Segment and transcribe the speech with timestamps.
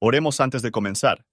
[0.00, 1.26] Oremos antes de comenzar.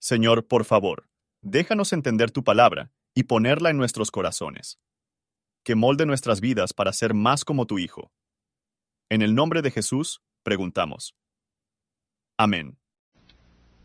[0.00, 1.08] Señor, por favor,
[1.40, 4.80] déjanos entender tu palabra y ponerla en nuestros corazones.
[5.62, 8.10] Que molde nuestras vidas para ser más como tu Hijo.
[9.08, 11.14] En el nombre de Jesús, preguntamos.
[12.36, 12.76] Amén.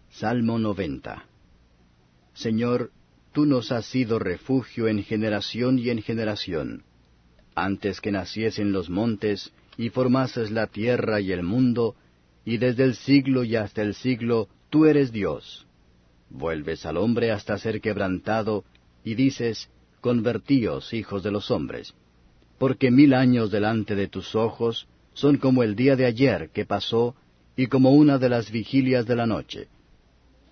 [0.09, 1.25] Salmo 90
[2.33, 2.91] Señor,
[3.33, 6.85] tú nos has sido refugio en generación y en generación.
[7.53, 11.95] Antes que naciesen los montes, y formases la tierra y el mundo,
[12.49, 15.67] y desde el siglo y hasta el siglo tú eres Dios.
[16.31, 18.63] Vuelves al hombre hasta ser quebrantado,
[19.03, 19.69] y dices,
[20.01, 21.93] Convertíos, hijos de los hombres.
[22.57, 27.13] Porque mil años delante de tus ojos son como el día de ayer que pasó,
[27.55, 29.67] y como una de las vigilias de la noche.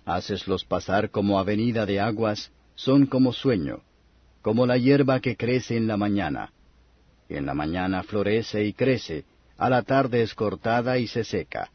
[0.04, 3.80] Haceslos pasar como avenida de aguas, son como sueño,
[4.40, 6.52] como la hierba que crece en la mañana.
[7.28, 9.24] En la mañana florece y crece,
[9.56, 11.72] a la tarde es cortada y se seca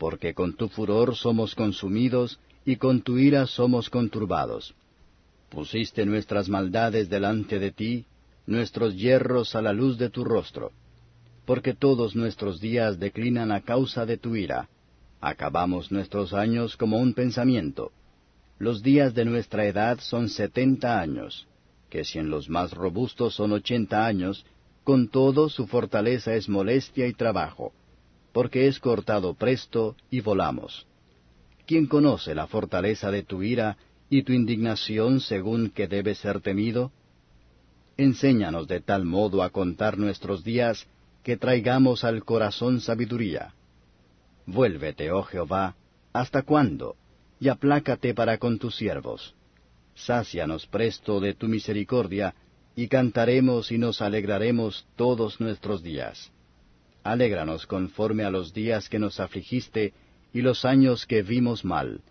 [0.00, 4.74] porque con tu furor somos consumidos, y con tu ira somos conturbados.
[5.50, 8.06] Pusiste nuestras maldades delante de ti,
[8.46, 10.72] nuestros hierros a la luz de tu rostro.
[11.44, 14.70] Porque todos nuestros días declinan a causa de tu ira.
[15.20, 17.92] Acabamos nuestros años como un pensamiento.
[18.58, 21.46] Los días de nuestra edad son setenta años,
[21.90, 24.46] que si en los más robustos son ochenta años,
[24.82, 27.74] con todo su fortaleza es molestia y trabajo
[28.32, 30.86] porque es cortado presto y volamos.
[31.66, 33.76] ¿Quién conoce la fortaleza de tu ira
[34.08, 36.92] y tu indignación según que debe ser temido?
[37.96, 40.86] Enséñanos de tal modo a contar nuestros días
[41.22, 43.54] que traigamos al corazón sabiduría.
[44.46, 45.76] Vuélvete, oh Jehová,
[46.12, 46.96] ¿hasta cuándo?
[47.38, 49.34] Y aplácate para con tus siervos.
[49.94, 52.34] Sácianos presto de tu misericordia,
[52.74, 56.32] y cantaremos y nos alegraremos todos nuestros días.
[57.02, 59.94] Alégranos conforme a los días que nos afligiste
[60.32, 62.02] y los años que vimos mal.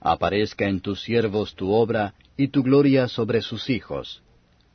[0.00, 4.22] Aparezca en tus siervos tu obra y tu gloria sobre sus hijos.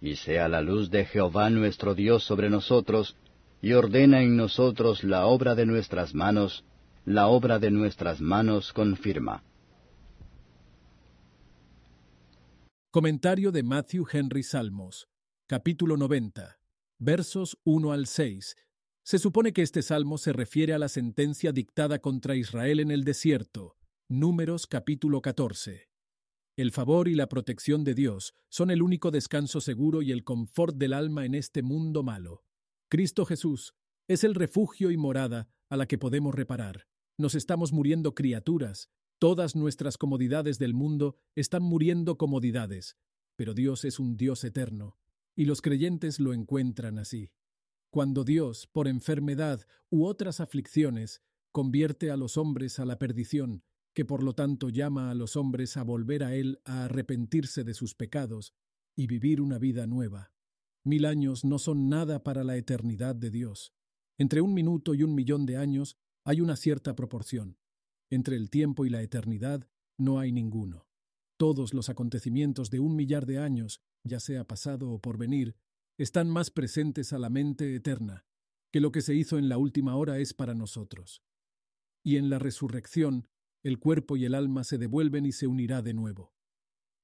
[0.02, 3.16] Y sea la luz de Jehová nuestro Dios sobre nosotros,
[3.62, 6.64] y ordena en nosotros la obra de nuestras manos,
[7.06, 9.44] la obra de nuestras manos confirma.
[12.92, 15.08] Comentario de Matthew Henry Salmos,
[15.48, 16.58] capítulo 90,
[16.98, 18.56] versos 1 al 6
[19.10, 23.04] se supone que este salmo se refiere a la sentencia dictada contra Israel en el
[23.04, 23.76] desierto,
[24.08, 25.90] Números capítulo 14.
[26.56, 30.76] El favor y la protección de Dios son el único descanso seguro y el confort
[30.76, 32.44] del alma en este mundo malo.
[32.88, 33.74] Cristo Jesús
[34.08, 36.86] es el refugio y morada a la que podemos reparar.
[37.18, 42.96] Nos estamos muriendo criaturas, todas nuestras comodidades del mundo están muriendo comodidades,
[43.36, 45.00] pero Dios es un Dios eterno,
[45.36, 47.32] y los creyentes lo encuentran así.
[47.92, 53.64] Cuando Dios, por enfermedad u otras aflicciones, convierte a los hombres a la perdición,
[53.94, 57.74] que por lo tanto llama a los hombres a volver a Él a arrepentirse de
[57.74, 58.54] sus pecados
[58.96, 60.32] y vivir una vida nueva.
[60.84, 63.74] Mil años no son nada para la eternidad de Dios.
[64.18, 67.58] Entre un minuto y un millón de años hay una cierta proporción.
[68.12, 69.68] Entre el tiempo y la eternidad
[69.98, 70.88] no hay ninguno.
[71.38, 75.56] Todos los acontecimientos de un millar de años, ya sea pasado o por venir,
[76.00, 78.26] están más presentes a la mente eterna,
[78.72, 81.22] que lo que se hizo en la última hora es para nosotros.
[82.04, 83.28] Y en la resurrección,
[83.64, 86.34] el cuerpo y el alma se devuelven y se unirá de nuevo.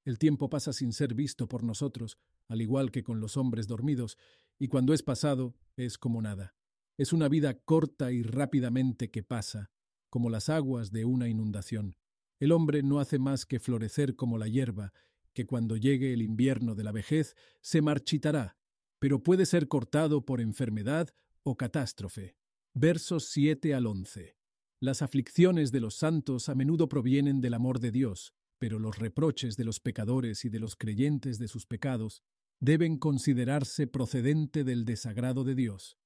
[0.06, 2.16] El tiempo pasa sin ser visto por nosotros,
[2.48, 4.16] al igual que con los hombres dormidos,
[4.58, 6.54] y cuando es pasado, es como nada.
[6.96, 9.70] Es una vida corta y rápidamente que pasa,
[10.08, 11.98] como las aguas de una inundación.
[12.40, 14.94] El hombre no hace más que florecer como la hierba,
[15.34, 18.55] que cuando llegue el invierno de la vejez se marchitará
[18.98, 21.10] pero puede ser cortado por enfermedad
[21.42, 22.36] o catástrofe.
[22.74, 24.36] Versos 7 al 11.
[24.80, 29.56] Las aflicciones de los santos a menudo provienen del amor de Dios, pero los reproches
[29.56, 32.22] de los pecadores y de los creyentes de sus pecados
[32.60, 35.98] deben considerarse procedente del desagrado de Dios.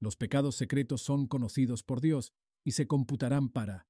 [0.00, 2.32] Los pecados secretos son conocidos por Dios
[2.62, 3.86] y se computarán para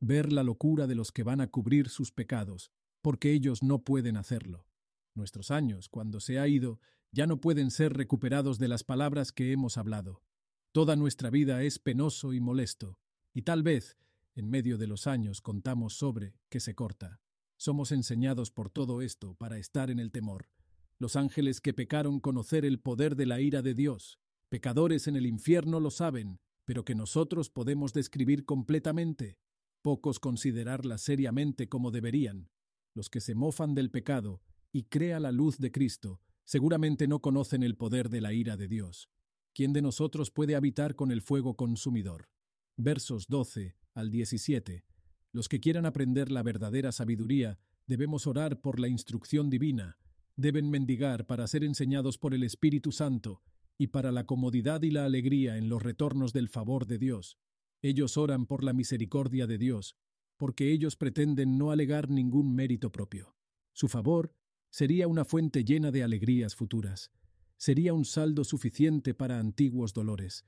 [0.00, 2.72] ver la locura de los que van a cubrir sus pecados,
[3.02, 4.66] porque ellos no pueden hacerlo.
[5.14, 6.80] Nuestros años, cuando se ha ido,
[7.12, 10.22] ya no pueden ser recuperados de las palabras que hemos hablado.
[10.72, 12.98] Toda nuestra vida es penoso y molesto,
[13.34, 13.96] y tal vez,
[14.34, 17.20] en medio de los años, contamos sobre que se corta.
[17.56, 20.48] Somos enseñados por todo esto para estar en el temor.
[20.98, 24.20] Los ángeles que pecaron conocer el poder de la ira de Dios.
[24.48, 29.38] Pecadores en el infierno lo saben, pero que nosotros podemos describir completamente.
[29.82, 32.48] Pocos considerarla seriamente como deberían.
[32.94, 34.40] Los que se mofan del pecado
[34.72, 36.20] y crea la luz de Cristo
[36.50, 39.08] seguramente no conocen el poder de la ira de Dios.
[39.54, 42.28] ¿Quién de nosotros puede habitar con el fuego consumidor?
[42.76, 44.84] Versos 12 al 17.
[45.30, 49.96] Los que quieran aprender la verdadera sabiduría, debemos orar por la instrucción divina,
[50.34, 53.42] deben mendigar para ser enseñados por el Espíritu Santo
[53.78, 57.38] y para la comodidad y la alegría en los retornos del favor de Dios.
[57.80, 59.94] Ellos oran por la misericordia de Dios,
[60.36, 63.36] porque ellos pretenden no alegar ningún mérito propio.
[63.72, 64.34] Su favor
[64.70, 67.10] sería una fuente llena de alegrías futuras,
[67.56, 70.44] sería un saldo suficiente para antiguos dolores,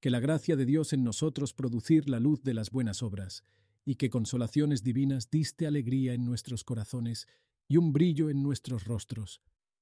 [0.00, 3.44] que la gracia de Dios en nosotros producir la luz de las buenas obras,
[3.84, 7.28] y que consolaciones divinas diste alegría en nuestros corazones
[7.68, 9.40] y un brillo en nuestros rostros,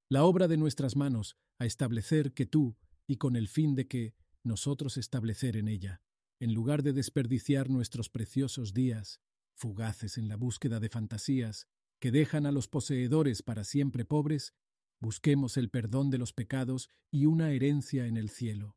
[0.09, 2.77] la obra de nuestras manos, a establecer que tú,
[3.07, 4.13] y con el fin de que
[4.43, 6.01] nosotros establecer en ella,
[6.39, 9.21] en lugar de desperdiciar nuestros preciosos días,
[9.55, 11.67] fugaces en la búsqueda de fantasías,
[11.99, 14.53] que dejan a los poseedores para siempre pobres,
[14.99, 18.75] busquemos el perdón de los pecados y una herencia en el cielo.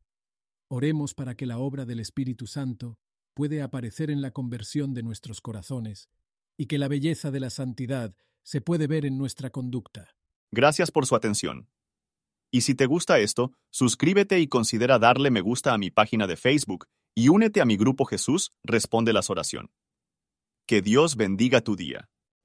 [0.68, 2.98] Oremos para que la obra del Espíritu Santo
[3.34, 6.08] puede aparecer en la conversión de nuestros corazones
[6.56, 10.14] y que la belleza de la santidad se puede ver en nuestra conducta.
[10.50, 11.68] Gracias por su atención.
[12.50, 16.36] Y si te gusta esto, suscríbete y considera darle me gusta a mi página de
[16.36, 19.70] Facebook y únete a mi grupo Jesús Responde las Oración.
[20.66, 22.08] Que Dios bendiga tu día.